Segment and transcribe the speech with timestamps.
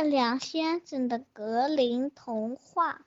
[0.00, 3.04] 月亮先生的格林童话。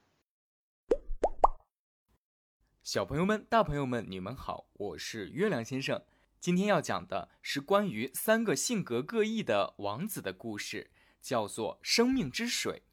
[2.83, 6.03] 小朋友们、大朋友们，你们好，我是月亮先生。
[6.39, 12.83] 今天要讲的是关于三个性格各异的王子的故事，叫做《生命之水》。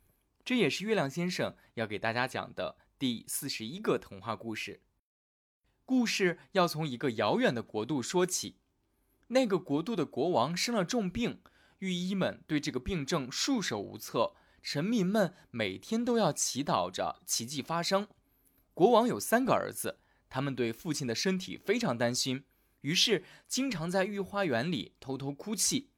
[0.47, 4.81] 这也是月亮先生要给大家讲的第四十一个童话故事。
[5.85, 8.57] 故事要从一个遥远的国度说起。
[9.33, 11.43] 那个国度的国王生了重病，
[11.81, 18.07] 御医们对这个病症束手无策，臣民们每天都要祈祷着奇迹发生。
[18.75, 19.99] 国王有三个儿子，
[20.29, 22.45] 他们对父亲的身体非常担心，
[22.83, 25.89] 于是经常在御花园里偷偷哭泣。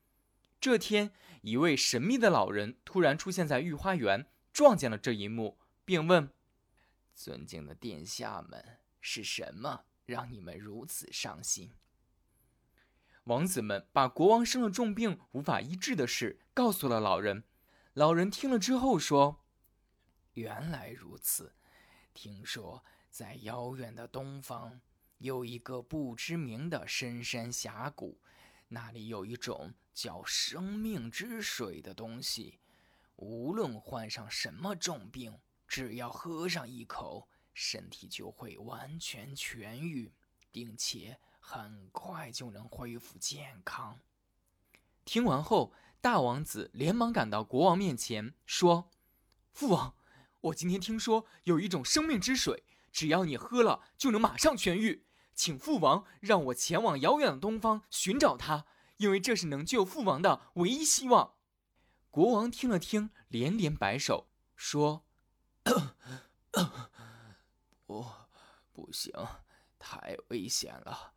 [0.61, 1.11] 这天，
[1.41, 6.31] 一位神秘的老人突然出现在御花园，撞见了这一幕，便问
[7.17, 11.73] ：“尊敬的殿下们，是什么让你们如此伤心？”
[13.25, 17.45] 王子们把国王生了重病、无法医治的事告诉了老人。
[17.95, 19.45] 老人听了之后说
[20.35, 21.55] ：“原来如此。
[22.13, 24.81] 听说在遥远的东方
[25.19, 28.21] 有一个不知名的深山峡谷，
[28.67, 32.59] 那里有一种叫生命之水的东西。
[33.17, 35.39] 无论患上什么重病，
[35.69, 40.13] 只要喝上一口，身体就会完全痊愈，
[40.51, 43.99] 并且……”很快就能恢复健康。
[45.05, 48.89] 听完后，大王子连忙赶到国王面前，说
[49.53, 49.95] ：“父王，
[50.41, 55.05] 我今天听说有一种生命之水，只要你喝了，就能马上痊愈。
[55.35, 58.65] 请父王让我前往遥远的东方寻找它，
[58.99, 61.35] 因为这是能救父王的唯一希望。”
[62.11, 65.05] 国王听了听，连连摆手，说
[67.85, 68.07] ：“不，
[68.73, 69.13] 不行，
[69.79, 71.15] 太危险了。”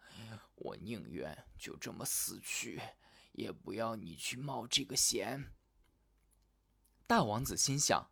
[0.55, 2.81] 我宁愿就这么死去，
[3.33, 5.53] 也不要你去冒这个险。
[7.05, 8.09] 大王子心想：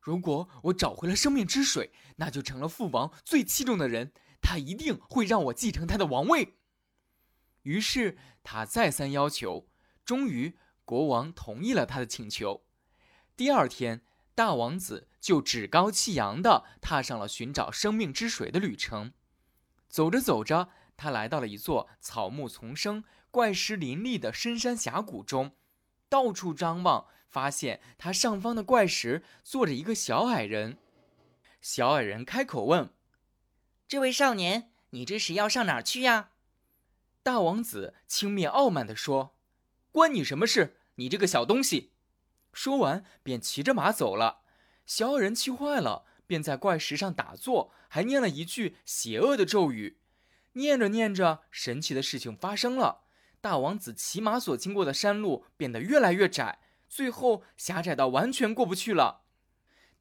[0.00, 6.58] 如果我找回了生命之水，那就成了父王最器重的人，他一定会让我继承他的王位。
[7.62, 9.68] 于是他再三要求，
[10.04, 12.64] 终于国王同意了他的请求。
[13.36, 19.12] 第二天，大王子就趾高气扬地踏上了寻找生命之水的旅程。
[19.88, 25.52] 走着走着，他来到了一座草木丛生、怪石林立的深山峡谷中，
[26.08, 30.76] 到处张望，发现他上方的怪石坐着一个小矮人。
[31.62, 32.90] 小矮人开口问
[33.86, 36.30] ：“这位少年，你这是要上哪儿去呀？”
[37.22, 39.36] 大王子轻蔑傲慢地说
[39.92, 40.78] ：“关你什么事？
[40.96, 41.92] 你这个小东西！”
[42.52, 44.40] 说完便骑着马走了。
[44.84, 50.00] 小矮人气坏了，便在怪石上打坐，还念了一句邪恶的咒语。
[50.54, 53.02] 念着念着，神奇的事情发生了。
[53.40, 59.22] 大王子骑马所经过的山路变得越来越窄，最后狭窄到完全过不去了。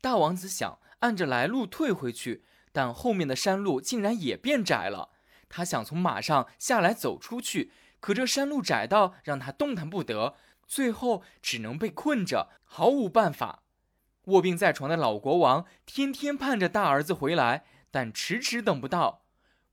[0.01, 5.09] 大王子想按着来路退回去，但后面的山路竟然也变窄了。
[5.47, 10.35] 他想从马上下来走出去，可这山路窄到让他动弹不得，
[10.65, 13.61] 最后只能被困着，毫无办法。
[14.25, 19.23] 卧病在床的老国王天天盼着大儿子回来，但迟迟等不到。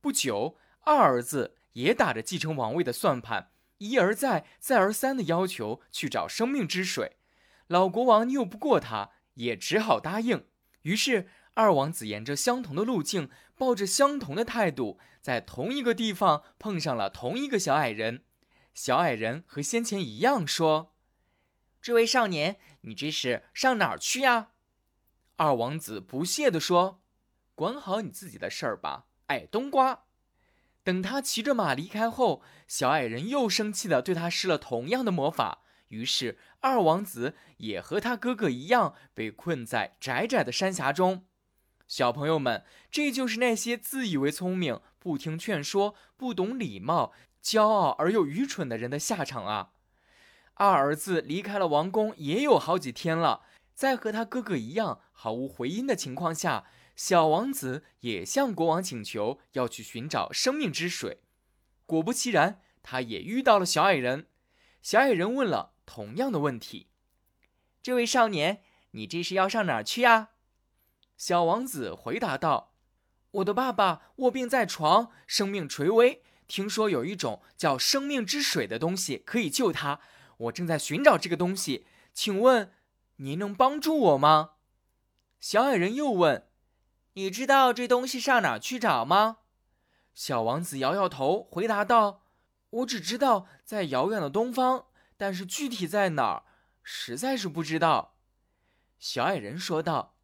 [0.02, 0.58] 不久。
[0.84, 7.17] 二儿子也打着继承王位的算盘，一而再、再而三的要求去找生命之水。
[7.67, 10.47] 老国王拗不过他，也只好答应。
[10.83, 18.25] 于是，二王子沿着相同的路径，抱着相同的态度，在同一个地方碰上了同一个小矮人。
[18.75, 20.95] 小矮人和先前一样说
[21.81, 24.49] ：“这位少年，你这是上哪儿去呀？”
[25.37, 27.01] 二王子不屑地说
[27.55, 30.03] ：“管好你自己的事儿吧，矮冬瓜。”
[30.84, 35.62] 等他骑着马离开后，小矮人又生气地对他施了同样的魔法。
[35.89, 41.25] 于是，二王子也和他哥哥一样被困在窄窄的山峡中。
[41.89, 47.12] 小朋友们，这就是那些自以为聪明、不听劝说、不懂礼貌、
[47.43, 49.71] 骄傲而又愚蠢的人的下场啊！
[50.55, 53.43] 二儿子离开了王宫也有好几天了，
[53.75, 56.66] 在和他哥哥一样毫无回音的情况下。
[56.96, 61.22] 小王子也向国王请求要去寻找生命之水，
[61.86, 64.28] 果不其然，他也遇到了小矮人。
[64.80, 66.88] 小矮人问了同样的问题
[67.82, 68.62] ：“这位少年，
[68.92, 70.30] 你这是要上哪儿去呀？”
[71.16, 72.74] 小王子回答道
[73.32, 80.00] ：“我的爸爸卧病在床，生命垂危，听说有一种叫生命之水的东西可以救他，
[80.36, 82.72] 我正在寻找这个东西，请问
[83.16, 84.52] 您能帮助我吗？”
[85.41, 86.46] 小矮人又问。
[87.16, 89.39] 你知道这东西上哪去找吗？
[90.15, 92.22] 小王子摇摇头，回答道
[92.71, 96.43] ：“我只知道在遥远的东方，但是具体在哪儿，
[96.83, 98.16] 实在是不知道。”
[98.99, 100.16] 小矮人说道：“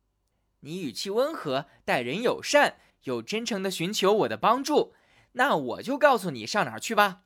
[0.61, 4.95] 你语气温和，待人友善，又真诚地寻求我的帮助，
[5.33, 7.23] 那我就告诉你上哪儿去吧。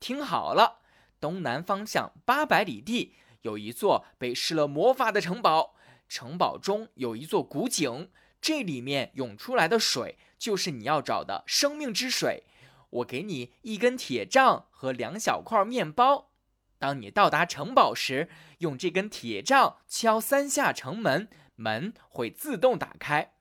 [0.00, 0.80] 听好了，
[1.20, 5.74] 东南方向八百里地有一座被施了魔法的城堡，
[6.08, 8.10] 城堡中有一座古井，
[8.42, 12.42] 这里面涌出来的水就是你要找的生命之水。
[12.90, 16.32] 我给你一根铁杖和两小块面包。”
[16.78, 18.28] 当你到达城堡时，
[18.58, 23.34] 用这根铁杖敲三下城门，门会自动打开。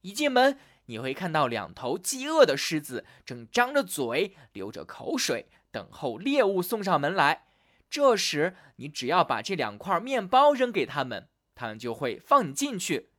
[0.00, 7.48] 一进门，你会看到两头饥饿的狮子正张着嘴，流着口水，等候猎物送上门来。
[7.90, 13.10] 这时，你只要把这两块面包扔给他们，他们就会放你进去。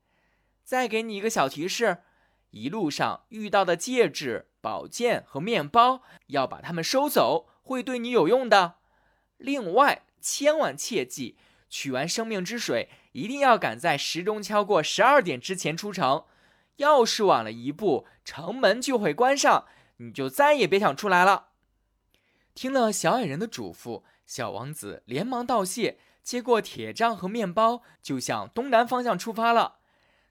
[0.67, 1.99] 再给你一个小提示：
[2.49, 8.75] 一路上遇到的戒指、宝剑和面包，要把它们收走，会对你有用的。
[9.37, 11.37] 另外，千万切记，
[11.69, 16.25] 取完生命之水一定要赶在时钟敲过十二点之前出城。
[16.75, 19.67] 要是晚了一步，城门就会关上，
[19.99, 21.51] 你就再也别想出来了。
[22.53, 29.76] 听了小矮人的嘱咐，小王子连忙道谢，接过铁杖和面包，就向东南方向出发了。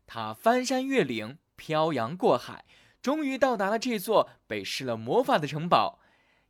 [0.06, 2.64] 他翻山越岭，漂洋过海，
[3.02, 6.00] 终于到达了这座被施了魔法的城堡。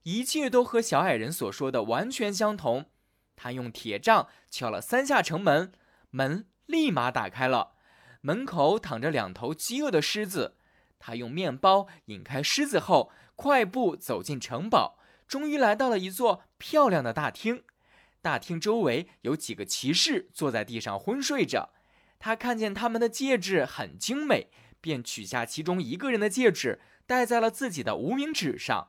[0.02, 2.90] 一切都和小矮人所说的完全相同。
[3.34, 5.72] 他用铁杖敲了三下城门，
[6.10, 7.72] 门立马打开了。
[8.20, 10.56] 门口躺着两头饥饿的狮子。
[10.98, 17.64] 他用面包引开狮子后，快步走进城堡，终于来到了一座漂亮的大厅。
[18.22, 21.74] 大厅周围有几个骑士坐在地上昏睡着。
[22.18, 28.88] 他看见他们的戒指很精美，便取下其中一个人的戒指，戴在了自己的无名指上。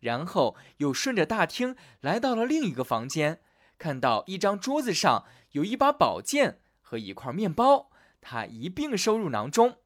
[0.00, 3.40] 然后又顺着大厅来到了另一个房间，
[3.76, 7.90] 看到一张桌子上有一把宝剑和一块面包，
[8.22, 9.76] 他一并收入囊中。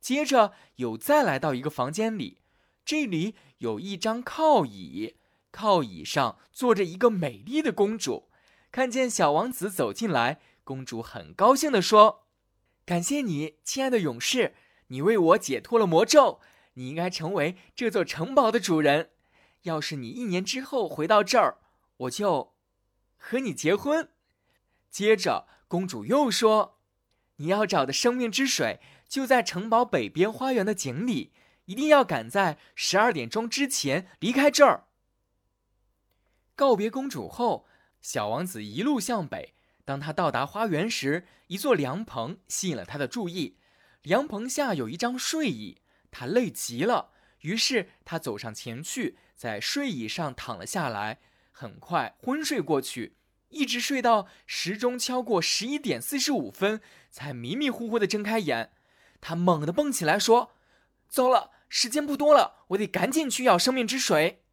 [0.00, 2.42] 接着又再来到一个房间里，
[2.84, 5.16] 这里有一张靠椅，
[5.50, 8.28] 靠椅上坐着一个美丽的公主。
[8.72, 12.26] 看见小王子走进来，公主很高兴地说
[12.84, 14.54] ：“感谢你，亲爱的勇士，
[14.88, 16.40] 你为我解脱了魔咒，
[16.72, 19.10] 你应该成为这座城堡的主人。”
[19.62, 21.58] 要是你一年之后回到这儿，
[21.96, 22.54] 我就
[23.16, 24.10] 和你结婚。
[24.90, 26.80] 接着，公主又说
[27.36, 31.32] ：“你要找的生命之水就在城堡北边花园的井里，
[31.64, 34.84] 一定要赶在十二点钟之前离开这儿。”
[36.54, 37.66] 告别公主后，
[38.02, 39.53] 小王子一路向北。
[39.84, 43.58] 当他到达花园时，一座凉棚吸引了他的注意。
[44.02, 45.78] 凉棚下有一张睡椅，
[46.10, 47.10] 他累极了，
[47.40, 49.18] 于是他走上前去。
[49.34, 51.18] 在睡椅上躺了下来，
[51.50, 53.16] 很快昏睡过去，
[53.48, 58.72] 一直睡到时钟敲过十一点四十五分，才迷迷糊糊地睁开眼。
[59.20, 60.54] 他猛地蹦起来说
[61.08, 64.44] ：“糟了，时间不多了，我得赶紧去要生命之水。”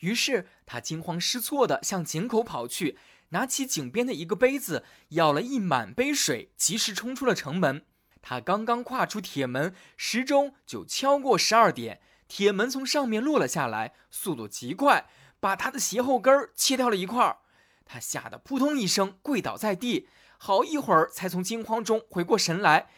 [0.00, 2.98] 于是他惊慌失措地向井口跑去，
[3.34, 7.84] 拿起井边的一个杯子，舀了一满杯水，及时冲出了城门。
[8.22, 12.00] 他刚刚跨出铁门，时钟就敲过十二点。
[12.28, 15.06] 铁门从上面落了下来，速度极快，
[15.40, 17.38] 把他的鞋后跟儿切掉了一块。
[17.84, 20.08] 他吓得扑通一声跪倒在地，
[20.38, 22.88] 好一会儿才从惊慌中回过神来。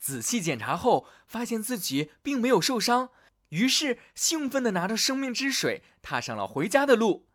[0.00, 3.10] 仔细检查后，发现自己并没有受伤，
[3.50, 7.28] 于是兴奋地拿着生命之水，踏上了回家的路。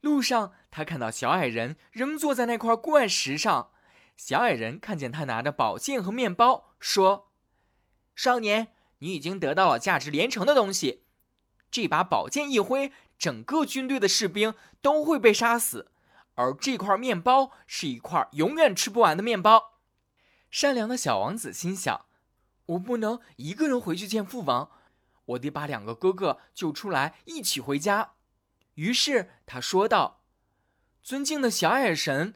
[0.00, 3.70] 路上，他看到小矮人仍坐在那块怪石上。
[4.16, 7.30] 小矮人看见他拿着宝剑和面包，说
[8.14, 8.68] ：“少年。”
[9.02, 11.04] 你已经得到了价值连城的东西，
[11.70, 14.52] 这把宝剑一挥，整个军队的士兵
[14.82, 15.90] 都会被杀死。
[16.34, 19.78] 而这块面包是一块永远吃不完的面包。
[20.50, 22.04] 善良的小王子心想：
[22.66, 24.70] 我不能一个人回去见父王，
[25.24, 28.12] 我得把两个哥哥救出来，一起回家。
[28.74, 30.22] 于是他说道
[31.02, 32.34] ：“尊敬的小矮神，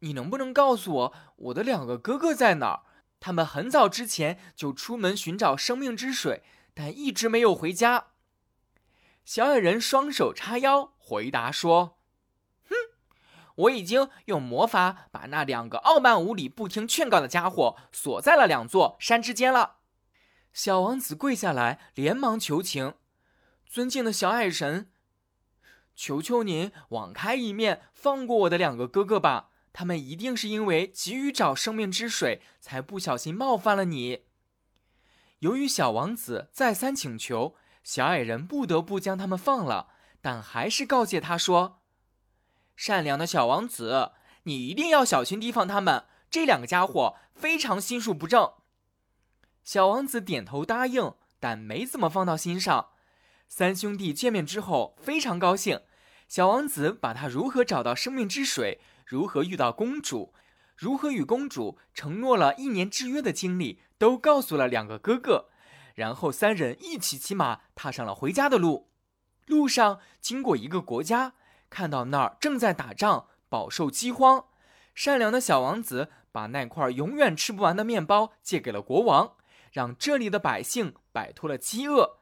[0.00, 2.82] 你能不能告诉我，我的两个哥哥在哪儿？”
[3.20, 6.42] 他们很早之前就出门寻找生命之水，
[6.74, 8.08] 但一直没有回家。
[9.24, 11.98] 小矮人双手叉腰，回答说
[12.68, 12.74] ：“哼，
[13.54, 19.76] 我已经用魔法把那两个傲慢无礼、不听劝告的家伙锁在了两座山之间了。”
[20.52, 22.96] 小王子跪下来，连忙求情
[23.66, 24.90] ：“尊敬的小矮神，
[25.94, 34.20] 求求您网开一面，放过我的两个哥哥吧。”他们一定是因为急于找生命之水，才不小心冒犯了你。
[35.40, 39.88] 由于小王子再三请求，小矮人不得不将他们放了，
[40.22, 41.82] 但还是告诫他说
[42.76, 44.12] ：“善良的小王子，
[44.44, 48.52] 你一定要小心提防他们，这两个家伙非常心术不正。
[49.64, 52.90] 小王子点头答应，但没怎么放到心上。
[53.48, 55.80] 三兄弟见面之后非常高兴。
[56.26, 60.34] 小王子把他如何找到生命之水，如何遇到公主，
[60.76, 65.50] 如何与公主承诺了一年之约的经历，都告诉了两个哥哥。
[65.94, 68.90] 然后三人一起骑马，踏上了回家的路。
[69.46, 71.34] 路上经过一个国家，
[71.70, 74.46] 看到那儿正在打仗，饱受饥荒。
[74.94, 79.36] 善良的小王子把那块永远吃不完的面包借给了国王，
[79.70, 82.18] 让这里的百姓摆脱了饥饿。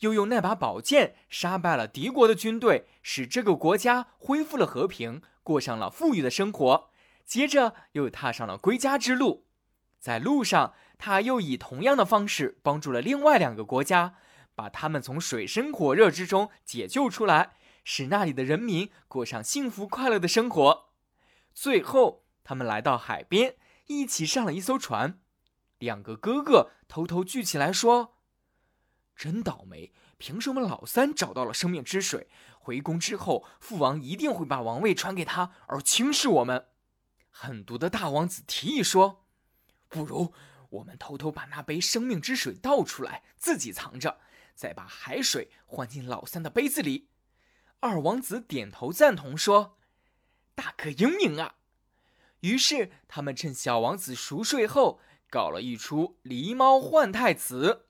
[0.00, 6.90] 又用那把宝剑杀败了敌国的军队，使这个国家恢复了和平，过上了富裕的生活。
[7.24, 9.46] 接着又踏上了归家之路，
[9.98, 14.14] 在路上他又以同样的方式帮助了另外两个国家，
[14.54, 20.90] 把他们从水深火热之中解救出来，使那里的人民过上幸福快乐的生活。
[21.52, 25.18] 最后，他们来到海边，一起上了一艘船。
[25.78, 28.15] 两个哥哥偷偷聚起来说。
[29.16, 29.92] 真倒霉！
[30.18, 36.66] 凭什么老三找到了生命之水，回宫之后，父王一定会把王位传给他，而轻视我们？
[37.30, 39.26] 狠毒的大王子提议说
[39.88, 40.32] ：“不如
[40.70, 44.20] 我们偷偷把那杯生命之水倒出来，自己藏着，
[44.54, 47.08] 再把海水换进老三的杯子里。”
[47.80, 49.78] 二王子点头赞同说
[50.54, 51.56] ：“大可英明啊！”
[52.40, 57.85] 于是他们趁小王子熟睡后，搞了一出狸猫换太子。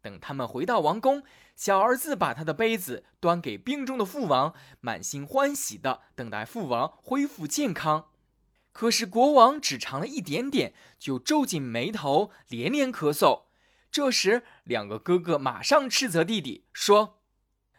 [0.00, 1.22] 等他们回到王宫，
[1.56, 8.10] 小儿子把他的杯子端给病重的父王，满心欢喜的等待父王恢复健康。
[8.72, 13.46] 可是国王只尝了一点点，就皱紧眉头，连连咳嗽。
[13.90, 17.20] 这时，两个哥哥马上斥责弟弟说：“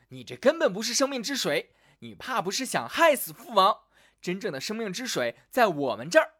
[0.09, 3.77] 你这根本不是生命之水，你怕不是想害死父王？
[4.19, 6.33] 真正的生命之水在我们这儿。”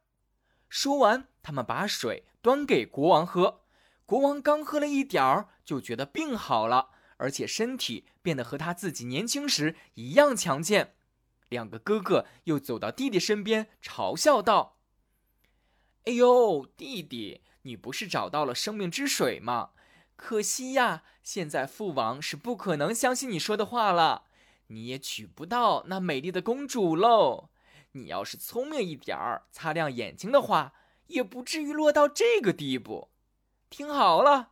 [0.67, 3.61] 说完，他们把水端给国王喝。
[4.05, 10.95] 国王刚喝了一点儿，就觉得病好了，而且身体变得和他自己年轻时一样强健。
[11.47, 14.79] 两个哥哥又走到弟弟身边，嘲笑道
[16.05, 19.69] ：“哎呦，弟弟，你不是找到了生命之水吗？
[20.15, 24.23] 可惜呀，现在父王是不可能相信你说的话了，
[24.69, 27.51] 你也娶不到那美丽的公主喽。
[27.91, 30.73] 你要是聪明一点儿，擦亮眼睛的话，
[31.05, 33.09] 也不至于落到这个地步。”
[33.69, 34.49] 听好了，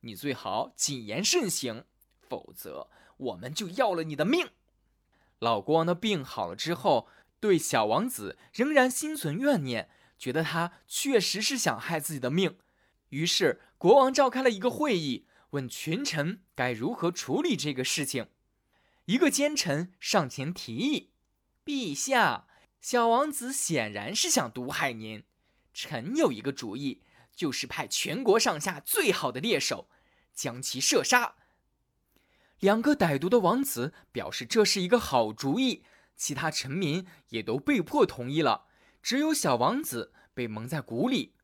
[0.00, 1.84] 你最好谨言慎行，
[2.20, 4.50] 否则我们就要了你的命。
[5.38, 7.08] 老国王的病好了之后，
[7.40, 9.88] 对小王子仍然心存怨念，
[10.18, 12.58] 觉得他确实是想害自己的命。
[13.10, 18.28] 于是国王召开了一个会议，问群臣该如何处理这个事情。
[19.06, 21.10] 一个奸臣上前提议
[21.64, 22.46] ：“陛下，
[22.80, 25.24] 小王子显然是想毒害您，
[25.72, 27.02] 臣有一个主意。”
[27.38, 29.88] 就是派全国上下最好的猎手，
[30.34, 31.36] 将其射杀。
[32.58, 35.84] 两个歹毒的王子表示这是一个好主意，
[36.16, 38.66] 其他臣民也都被迫同意了。
[39.00, 41.36] 只有小王子被蒙在鼓里。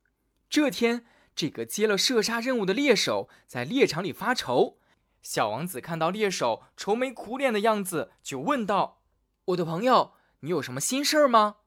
[0.50, 4.80] 这天，这个接了射杀任务的猎手在猎场里发愁。
[5.22, 9.00] 小王子看到猎手愁眉苦脸的样子，就问道
[9.46, 11.58] ：“我的朋友，你有什么心事儿吗？”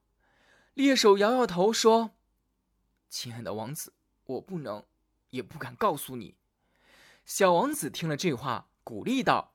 [0.74, 2.10] 猎手摇摇头说
[3.08, 3.94] ：“亲爱的王子。”
[4.28, 4.84] 我不能，
[5.30, 6.36] 也不敢告诉你。
[7.24, 9.54] 小王子听了这话，鼓励道：“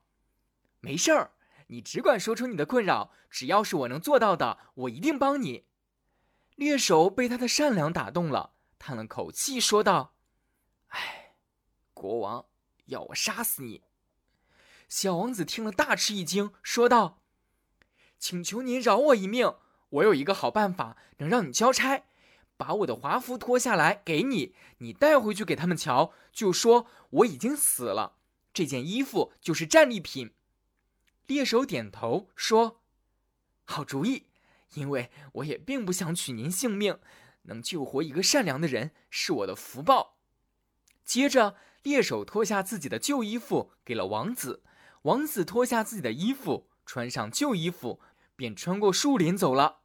[0.80, 1.30] 没事儿，
[1.68, 5.66] 你只管说出你的困扰，只要是我能做到的，我一定帮你。”
[6.56, 10.16] 猎手被他的善良打动了，叹了口气说道
[10.90, 11.36] ：“哎，
[11.92, 12.46] 国王
[12.86, 13.82] 要我杀死你。”
[14.88, 17.22] 小王子听了大吃一惊，说道
[18.18, 19.54] ：“请求您饶我一命，
[19.90, 22.04] 我有一个好办法，能让你交差。”
[22.56, 28.16] 把我的华服脱下来给你，你带回去给他们瞧，就说我已经死了。
[28.52, 30.32] 这件衣服就是战利品。
[31.26, 32.80] 猎手点头说
[33.64, 34.26] ：“好主意，
[34.74, 36.98] 因为我也并不想取您性命，
[37.42, 40.18] 能救活一个善良的人是我的福报。”
[41.04, 44.62] 接着，猎手脱下自己的旧衣服给了王子，
[45.02, 48.00] 王子脱下自己的衣服，穿上旧衣服，
[48.36, 49.80] 便穿过树林走了。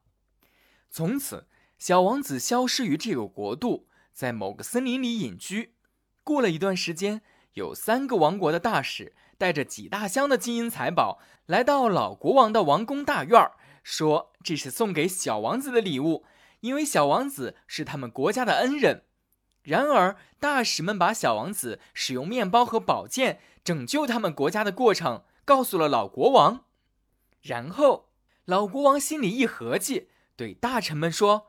[0.91, 1.47] 从此。
[1.79, 5.75] 小王子消失于这个国度，在某个森林里隐居。
[6.25, 7.21] 过了一段时间，
[7.53, 13.49] 有三个王国的大使带着几大箱的金银财宝来到老国王的王宫大院，
[13.81, 16.25] 说这是送给小王子的礼物，
[16.59, 19.05] 因为小王子是他们国家的恩人。
[19.63, 26.65] 然而，大使们把小王子使用面包和宝剑拯救他们国家的过程告诉了老国王。
[27.41, 28.09] 然后，
[28.43, 31.48] 老国王心里一合计，对大臣们说。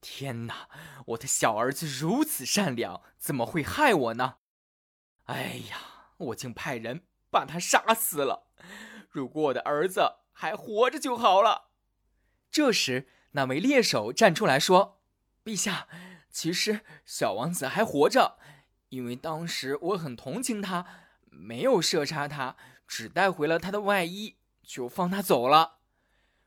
[0.00, 0.68] 天哪，
[1.06, 4.36] 我的小儿子如此善良，怎么会害我呢？
[5.24, 5.76] 哎呀，
[6.16, 8.48] 我竟派人把他杀死了。
[9.10, 11.70] 如果我的儿子还活着就好了。
[12.50, 15.00] 这时，那位猎手站出来说
[15.44, 15.86] ：“陛下，
[16.30, 18.38] 其实小王子还活着，
[18.88, 20.86] 因为当时我很同情他，
[21.24, 22.56] 没有射杀他，
[22.88, 25.78] 只带回了他的外衣，就放他走了。”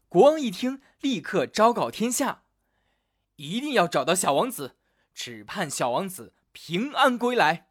[0.09, 2.42] 国王一听，立刻昭告天下
[3.49, 4.75] ：“一定要找到小王子，
[5.13, 7.67] 只盼小王子平安归来。”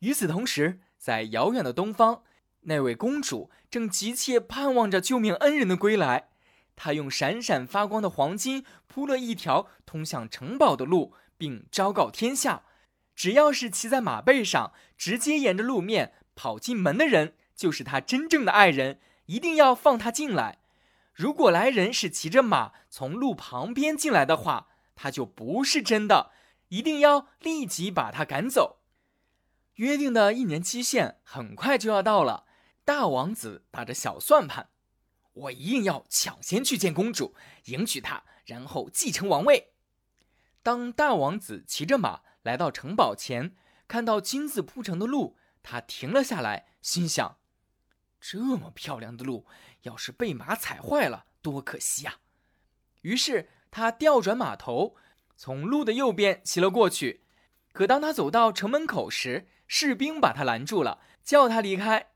[0.00, 2.22] 与此同时，在遥远的东方，
[2.62, 6.28] 那位公主正急切盼望着救命恩人的归来。
[6.76, 12.62] 她用闪闪发光的黄金铺了一条通向城堡的路，并昭告天下：
[13.14, 20.58] 只要是骑在马背上，直接沿着路面跑进门的人，就是她真正的爱人，一定要放他进来。
[21.12, 26.30] 如果来人是骑着马从路旁边进来的话，他就不是真的，
[26.68, 28.80] 一定要立即把他赶走。
[29.74, 32.44] 约定的一年期限很快就要到了，
[32.84, 34.68] 大王子打着小算盘，
[35.32, 37.34] 我一定要抢先去见公主，
[37.66, 39.72] 迎娶她，然后继承王位。
[40.62, 43.56] 当大王子骑着马来到城堡前，
[43.88, 47.38] 看到金子铺成的路，他停了下来，心想：
[48.24, 49.46] 这么漂亮的路，
[49.82, 52.20] 要是被马踩坏了，多可惜啊！
[53.00, 54.94] 于是他调转马头，
[55.34, 57.24] 从路的右边骑了过去。
[57.72, 62.12] 可当他走到城门口时，士兵把他拦住了，叫他离开。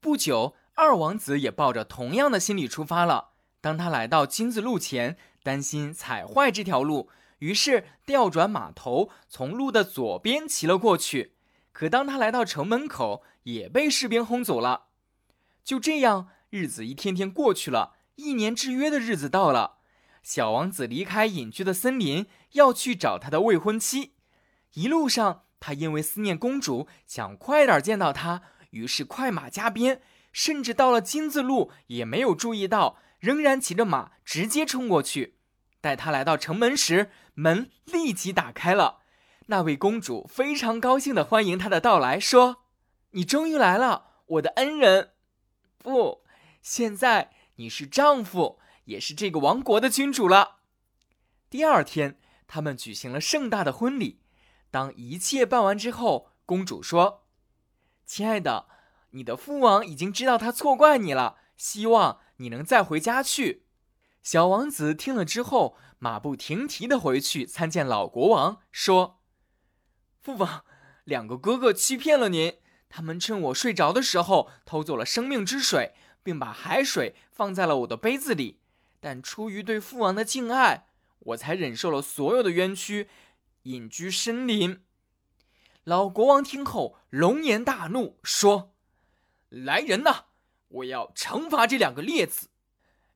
[0.00, 3.32] 不久，二王子也抱着同样的心理出发了。
[3.60, 11.34] 当他来到金子路前，担心踩坏这条路，于是调转马头，从路的左边骑了过去。
[11.72, 14.86] 可当他来到城门口，也被士兵轰走了。
[15.70, 19.76] 就这样，日子一天天过去了，一年之约的日子到了。
[20.20, 24.14] 小王子离开隐居的森林，要去找他的未婚妻。
[24.72, 30.02] 一路上，他因为思念公主，想快点见到她，于是快马加鞭，
[30.32, 35.36] 甚至到了金子路也没有注意到，仍然骑着马直接冲过去。
[35.80, 39.02] 待他来到城门时，门立即打开了。
[39.46, 42.64] 那位公主非常高兴地欢迎他的到来，说
[43.14, 45.10] ：“你终于来了，我的恩人。
[45.82, 46.22] 不，
[46.60, 50.58] 现在你是丈夫，也是这个王国的君主了。”
[51.48, 54.20] 第二天，他们举行了盛大的婚礼。
[54.70, 57.26] 当一切办完之后，公主说
[58.06, 58.68] ：“亲爱的，
[59.10, 63.66] 你的父王已经知道他错怪你了，希望你能再回家去。”
[64.22, 69.22] 小王子听了之后，马不停蹄的回去参见老国王，说
[70.20, 70.64] ：“父王，
[71.04, 72.58] 两个哥哥欺骗了您，
[72.90, 78.60] 他们趁我睡着的时候偷走了生命之水，并把海水放在了我的杯子里。
[79.00, 80.88] 但出于对父王的敬爱，
[81.20, 83.08] 我才忍受了所有的冤屈。”
[83.64, 84.82] 隐居森林。
[85.84, 88.74] 老国王听后龙颜大怒，说
[89.50, 90.24] ：“来人呐，
[90.68, 92.48] 我要惩罚这两个劣子。”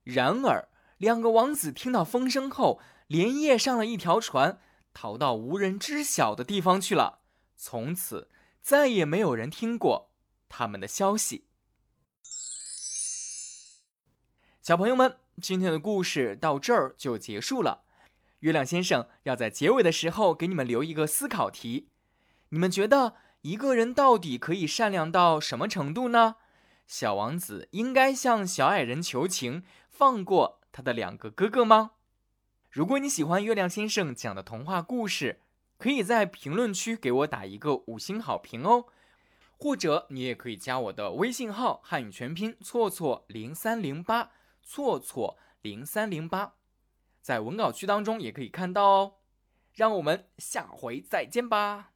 [0.05, 4.61] 然而，两个王子听到风声后，连夜上了一条船，
[4.93, 7.21] 逃到无人知晓的地方去了。
[7.57, 8.29] 从此，
[8.65, 10.11] 再也没有人听过
[10.49, 11.45] 他们的消息。
[14.63, 17.85] 小朋友们，今天的故事到这儿就结束了。
[18.39, 21.91] 月亮先生要在结尾的时候给你们留一个思考题：
[22.49, 26.37] 你们觉得一个人到底可以善良到什么程度呢？
[26.87, 31.91] 小王子应该向小矮人求情，放过他的两个哥哥吗？
[32.71, 35.43] 如果你喜欢月亮先生讲的童话故事，
[35.79, 38.87] 可以在评论区给我打一个五星好评哦。
[39.57, 44.33] 或者你也可以加我的微信号，汉语全拼错错零三零八，
[44.63, 46.55] 错错零三零八。
[47.23, 49.15] 在文稿区当中也可以看到哦，
[49.73, 51.94] 让我们下回再见吧。